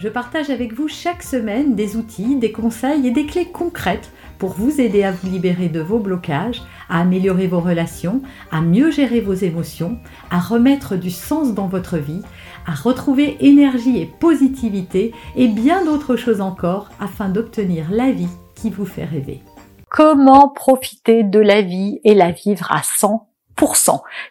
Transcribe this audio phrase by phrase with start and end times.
[0.00, 4.54] je partage avec vous chaque semaine des outils, des conseils et des clés concrètes pour
[4.54, 9.20] vous aider à vous libérer de vos blocages, à améliorer vos relations, à mieux gérer
[9.20, 9.98] vos émotions,
[10.30, 12.22] à remettre du sens dans votre vie,
[12.66, 18.70] à retrouver énergie et positivité et bien d'autres choses encore afin d'obtenir la vie qui
[18.70, 19.42] vous fait rêver.
[19.90, 23.29] Comment profiter de la vie et la vivre à 100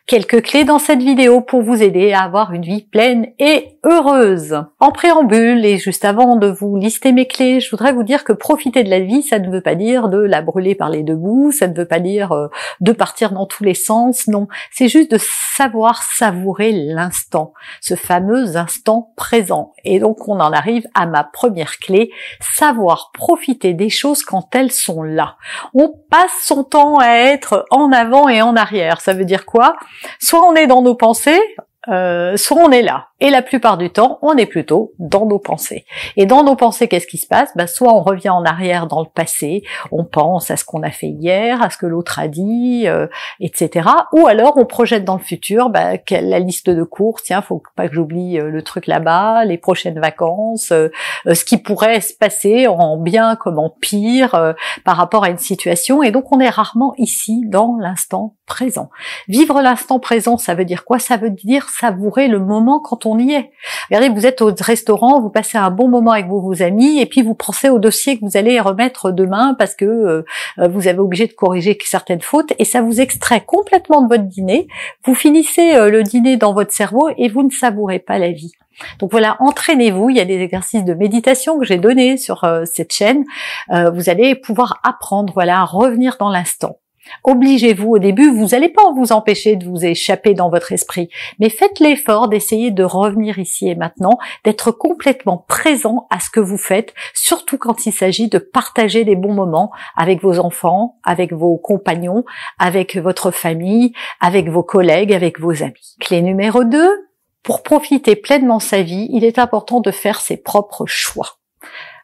[0.07, 4.63] Quelques clés dans cette vidéo pour vous aider à avoir une vie pleine et heureuse.
[4.79, 8.33] En préambule et juste avant de vous lister mes clés, je voudrais vous dire que
[8.33, 11.15] profiter de la vie, ça ne veut pas dire de la brûler par les deux
[11.15, 12.47] bouts, ça ne veut pas dire euh,
[12.81, 14.47] de partir dans tous les sens, non.
[14.71, 19.73] C'est juste de savoir savourer l'instant, ce fameux instant présent.
[19.83, 24.71] Et donc on en arrive à ma première clé, savoir profiter des choses quand elles
[24.71, 25.35] sont là.
[25.73, 29.01] On passe son temps à être en avant et en arrière.
[29.19, 29.75] Veut dire quoi?
[30.19, 31.39] Soit on est dans nos pensées,
[31.87, 33.08] euh, soit on est là.
[33.21, 35.85] Et la plupart du temps, on est plutôt dans nos pensées.
[36.15, 37.49] Et dans nos pensées, qu'est-ce qui se passe?
[37.55, 40.91] Bah, Soit on revient en arrière dans le passé, on pense à ce qu'on a
[40.91, 43.07] fait hier, à ce que l'autre a dit, euh,
[43.41, 43.89] etc.
[44.13, 47.89] Ou alors on projette dans le futur bah, la liste de courses, tiens, faut pas
[47.89, 50.89] que j'oublie euh, le truc là-bas, les prochaines vacances, euh,
[51.31, 56.03] ce qui pourrait se passer en bien comme en pire par rapport à une situation.
[56.03, 58.89] Et donc on est rarement ici dans l'instant présent.
[59.27, 60.99] Vivre l'instant présent, ça veut dire quoi?
[60.99, 63.51] Ça veut dire savourer le moment quand on y est.
[63.89, 67.05] Regardez, vous êtes au restaurant, vous passez un bon moment avec vos, vos amis, et
[67.05, 70.23] puis vous pensez au dossier que vous allez remettre demain parce que euh,
[70.67, 74.67] vous avez obligé de corriger certaines fautes, et ça vous extrait complètement de votre dîner.
[75.05, 78.51] Vous finissez euh, le dîner dans votre cerveau et vous ne savourez pas la vie.
[78.99, 80.09] Donc voilà, entraînez-vous.
[80.09, 83.25] Il y a des exercices de méditation que j'ai donnés sur euh, cette chaîne.
[83.69, 86.77] vous allez pouvoir apprendre, voilà, à revenir dans l'instant.
[87.23, 91.09] Obligez-vous au début, vous n'allez pas vous empêcher de vous échapper dans votre esprit,
[91.39, 96.39] mais faites l'effort d'essayer de revenir ici et maintenant, d'être complètement présent à ce que
[96.39, 101.33] vous faites, surtout quand il s'agit de partager des bons moments avec vos enfants, avec
[101.33, 102.23] vos compagnons,
[102.57, 105.95] avec votre famille, avec vos collègues, avec vos amis.
[105.99, 107.09] Clé numéro 2,
[107.43, 111.37] pour profiter pleinement sa vie, il est important de faire ses propres choix.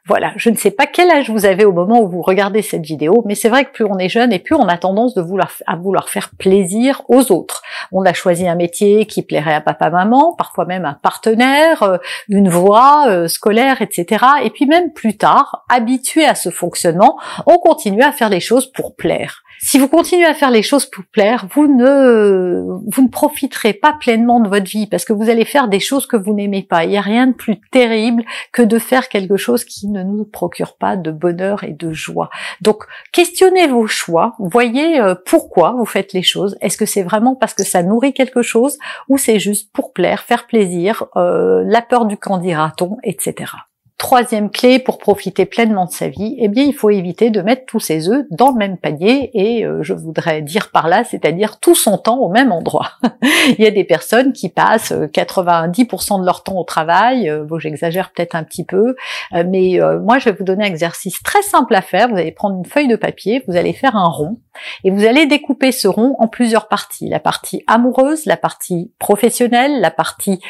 [0.07, 2.85] Voilà, je ne sais pas quel âge vous avez au moment où vous regardez cette
[2.85, 5.75] vidéo, mais c'est vrai que plus on est jeune et plus on a tendance à
[5.75, 7.63] vouloir faire plaisir aux autres.
[7.91, 11.97] On a choisi un métier qui plairait à papa-maman, parfois même un partenaire, euh,
[12.29, 14.23] une voie euh, scolaire, etc.
[14.43, 17.17] Et puis même plus tard, habitué à ce fonctionnement,
[17.47, 19.41] on continue à faire les choses pour plaire.
[19.59, 23.93] Si vous continuez à faire les choses pour plaire, vous ne, vous ne profiterez pas
[23.93, 26.83] pleinement de votre vie parce que vous allez faire des choses que vous n'aimez pas.
[26.83, 30.25] Il n'y a rien de plus terrible que de faire quelque chose qui ne nous
[30.25, 32.29] procure pas de bonheur et de joie.
[32.61, 34.35] Donc, questionnez vos choix.
[34.39, 36.57] Voyez euh, pourquoi vous faites les choses.
[36.61, 38.77] Est-ce que c'est vraiment parce que ça nourrit quelque chose
[39.09, 43.51] ou c'est juste pour plaire, faire plaisir, euh, la peur du candidaton, etc.
[43.97, 47.65] Troisième clé pour profiter pleinement de sa vie, eh bien il faut éviter de mettre
[47.65, 51.61] tous ses œufs dans le même panier et euh, je voudrais dire par là, c'est-à-dire
[51.61, 52.91] tout son temps au même endroit.
[53.57, 57.45] il y a des personnes qui passent 90% euh, de leur temps au travail, euh,
[57.45, 58.97] bon j'exagère peut-être un petit peu,
[59.31, 62.09] mais moi je vais vous donner un exercice très simple à faire.
[62.09, 64.39] Vous allez prendre une feuille de papier, vous allez faire un rond
[64.83, 67.07] et vous allez découper ce rond en plusieurs parties.
[67.07, 70.41] La partie amoureuse, la partie professionnelle, la partie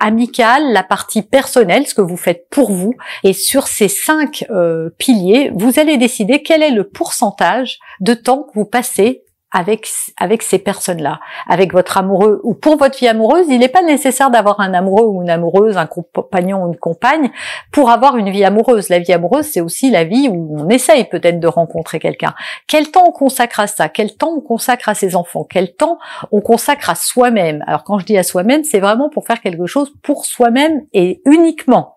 [0.00, 2.81] amicale, la partie personnelle, ce que vous faites pour vous
[3.24, 8.44] et sur ces cinq euh, piliers, vous allez décider quel est le pourcentage de temps
[8.44, 13.46] que vous passez avec avec ces personnes-là, avec votre amoureux ou pour votre vie amoureuse,
[13.48, 17.30] il n'est pas nécessaire d'avoir un amoureux ou une amoureuse, un compagnon ou une compagne
[17.70, 18.88] pour avoir une vie amoureuse.
[18.88, 22.34] La vie amoureuse, c'est aussi la vie où on essaye peut-être de rencontrer quelqu'un.
[22.66, 23.88] Quel temps on consacre à ça?
[23.88, 25.46] Quel temps on consacre à ses enfants?
[25.48, 25.98] Quel temps
[26.32, 27.62] on consacre à soi-même?
[27.66, 31.20] Alors quand je dis à soi-même, c'est vraiment pour faire quelque chose pour soi-même et
[31.26, 31.96] uniquement.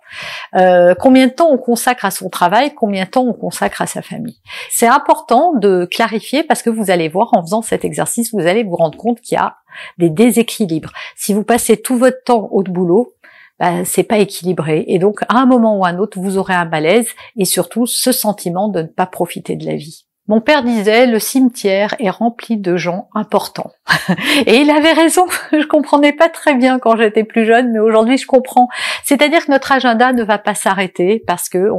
[0.56, 3.88] Euh, combien de temps on consacre à son travail, combien de temps on consacre à
[3.88, 4.40] sa famille?
[4.70, 8.64] C'est important de clarifier parce que vous allez voir en faisant cet exercice, vous allez
[8.64, 9.56] vous rendre compte qu'il y a
[9.98, 10.92] des déséquilibres.
[11.16, 13.14] Si vous passez tout votre temps au boulot,
[13.60, 16.54] bah, c'est pas équilibré et donc à un moment ou à un autre vous aurez
[16.54, 17.08] un malaise
[17.38, 20.06] et surtout ce sentiment de ne pas profiter de la vie.
[20.28, 23.70] Mon père disait le cimetière est rempli de gens importants.
[24.48, 25.26] Et il avait raison.
[25.52, 28.68] Je comprenais pas très bien quand j'étais plus jeune, mais aujourd'hui je comprends.
[29.04, 31.70] C'est-à-dire que notre agenda ne va pas s'arrêter parce que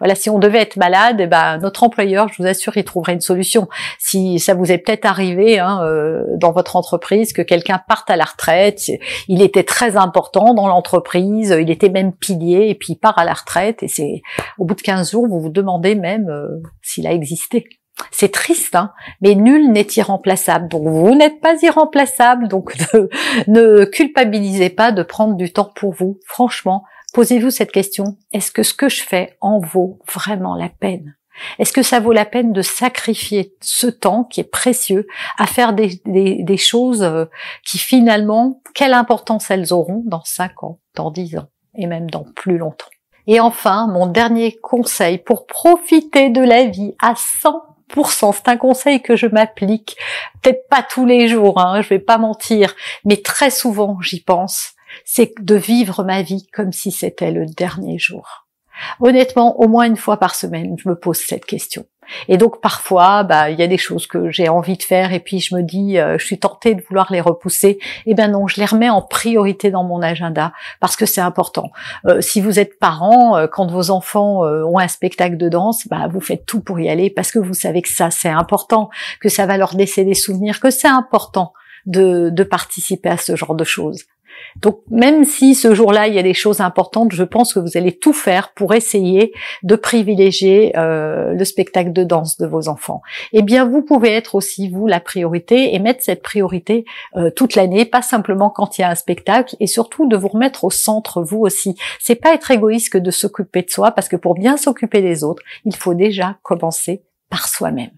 [0.00, 3.14] voilà, si on devait être malade, eh ben notre employeur, je vous assure, il trouverait
[3.14, 3.68] une solution.
[3.98, 8.16] Si ça vous est peut-être arrivé hein, euh, dans votre entreprise que quelqu'un parte à
[8.16, 8.82] la retraite,
[9.28, 13.24] il était très important dans l'entreprise, il était même pilier et puis il part à
[13.24, 14.20] la retraite et c'est
[14.58, 17.66] au bout de 15 jours vous vous demandez même euh, s'il a existé.
[18.10, 20.68] C'est triste, hein mais nul n'est irremplaçable.
[20.68, 22.74] Donc vous n'êtes pas irremplaçable, donc
[23.46, 26.18] ne, culpabilisez pas de prendre du temps pour vous.
[26.26, 28.16] Franchement, posez-vous cette question.
[28.32, 31.16] Est-ce que ce que je fais en vaut vraiment la peine?
[31.58, 35.06] Est-ce que ça vaut la peine de sacrifier ce temps qui est précieux
[35.36, 37.24] à faire des, choses euh,
[37.64, 42.24] qui finalement, quelle importance elles auront dans 5 ans, dans 10 ans et même dans
[42.36, 42.86] plus longtemps?
[43.26, 49.02] Et enfin, mon dernier conseil pour profiter de la vie à 100 c'est un conseil
[49.02, 49.96] que je m'applique,
[50.42, 52.74] peut-être pas tous les jours, hein, je vais pas mentir,
[53.04, 54.72] mais très souvent j'y pense.
[55.04, 58.46] C'est de vivre ma vie comme si c'était le dernier jour.
[59.00, 61.86] Honnêtement, au moins une fois par semaine, je me pose cette question.
[62.28, 65.20] Et donc parfois, bah, il y a des choses que j'ai envie de faire et
[65.20, 67.78] puis je me dis, euh, je suis tentée de vouloir les repousser.
[68.06, 71.70] Eh ben non, je les remets en priorité dans mon agenda parce que c'est important.
[72.06, 76.08] Euh, si vous êtes parent, euh, quand vos enfants ont un spectacle de danse, bah,
[76.10, 78.90] vous faites tout pour y aller parce que vous savez que ça c'est important,
[79.20, 81.52] que ça va leur laisser des souvenirs, que c'est important
[81.86, 84.04] de, de participer à ce genre de choses.
[84.60, 87.76] Donc même si ce jour-là il y a des choses importantes, je pense que vous
[87.76, 89.32] allez tout faire pour essayer
[89.62, 93.02] de privilégier euh, le spectacle de danse de vos enfants.
[93.32, 96.84] Eh bien vous pouvez être aussi vous la priorité et mettre cette priorité
[97.16, 100.28] euh, toute l'année, pas simplement quand il y a un spectacle, et surtout de vous
[100.28, 101.76] remettre au centre vous aussi.
[102.00, 105.24] C'est pas être égoïste que de s'occuper de soi, parce que pour bien s'occuper des
[105.24, 107.90] autres, il faut déjà commencer par soi-même.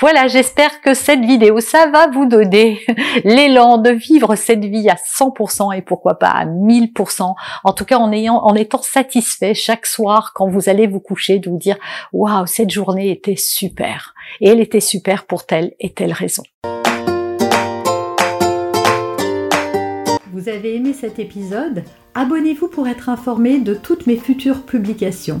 [0.00, 2.80] Voilà, j'espère que cette vidéo, ça va vous donner
[3.24, 7.34] l'élan de vivre cette vie à 100% et pourquoi pas à 1000%.
[7.64, 11.38] En tout cas, en ayant, en étant satisfait chaque soir quand vous allez vous coucher,
[11.38, 11.76] de vous dire,
[12.12, 14.14] waouh, cette journée était super.
[14.40, 16.42] Et elle était super pour telle et telle raison.
[20.32, 21.82] Vous avez aimé cet épisode?
[22.14, 25.40] Abonnez-vous pour être informé de toutes mes futures publications.